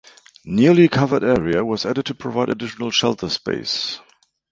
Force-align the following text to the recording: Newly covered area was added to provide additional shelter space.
Newly 0.45 0.87
covered 0.87 1.23
area 1.23 1.63
was 1.63 1.85
added 1.85 2.07
to 2.07 2.15
provide 2.15 2.49
additional 2.49 2.89
shelter 2.89 3.29
space. 3.29 3.99